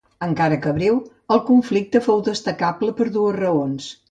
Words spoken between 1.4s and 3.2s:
conflicte fou destacable per